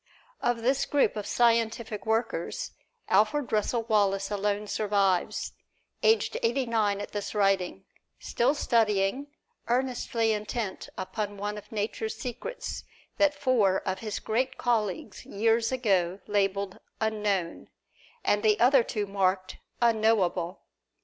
Of 0.41 0.63
this 0.63 0.87
group 0.87 1.15
of 1.15 1.27
scientific 1.27 2.07
workers, 2.07 2.71
Alfred 3.07 3.51
Russel 3.53 3.83
Wallace 3.83 4.31
alone 4.31 4.65
survives, 4.65 5.51
aged 6.01 6.37
eighty 6.41 6.65
nine 6.65 6.99
at 6.99 7.11
this 7.11 7.35
writing, 7.35 7.85
still 8.17 8.55
studying, 8.55 9.27
earnestly 9.67 10.31
intent 10.33 10.89
upon 10.97 11.37
one 11.37 11.55
of 11.55 11.71
Nature's 11.71 12.15
secrets 12.17 12.83
that 13.19 13.35
four 13.35 13.83
of 13.87 13.99
his 13.99 14.17
great 14.17 14.57
colleagues 14.57 15.23
years 15.23 15.71
ago 15.71 16.19
labeled 16.25 16.79
"Unknown," 16.99 17.69
and 18.25 18.41
the 18.41 18.59
other 18.59 18.81
two 18.81 19.05
marked 19.05 19.57
"Unknowable." 19.83 20.61